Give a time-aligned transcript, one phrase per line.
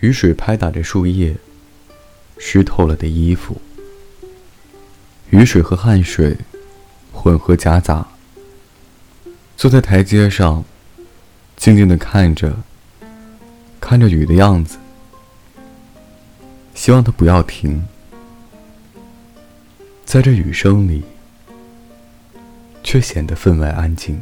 [0.00, 1.36] 雨水拍打着树叶
[2.38, 3.60] 湿透了的衣服。
[5.30, 6.36] 雨水和汗水
[7.12, 8.06] 混合夹杂
[9.56, 10.64] 坐在台阶上
[11.56, 12.56] 静静的看着
[13.78, 14.78] 看着雨的样子。
[16.74, 17.86] 希望他不要停。
[20.10, 21.04] 在这雨声里，
[22.82, 24.20] 却显得分外安静。